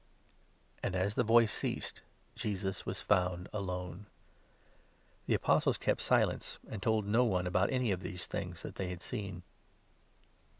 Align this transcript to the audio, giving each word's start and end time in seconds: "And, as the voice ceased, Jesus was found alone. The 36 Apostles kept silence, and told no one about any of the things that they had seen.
"And, 0.83 0.95
as 0.95 1.13
the 1.13 1.21
voice 1.23 1.53
ceased, 1.53 2.01
Jesus 2.35 2.87
was 2.87 3.01
found 3.03 3.47
alone. 3.53 4.07
The 5.27 5.33
36 5.33 5.35
Apostles 5.35 5.77
kept 5.77 6.01
silence, 6.01 6.57
and 6.67 6.81
told 6.81 7.05
no 7.05 7.23
one 7.23 7.45
about 7.45 7.69
any 7.71 7.91
of 7.91 8.01
the 8.01 8.17
things 8.17 8.63
that 8.63 8.77
they 8.77 8.89
had 8.89 9.03
seen. 9.03 9.43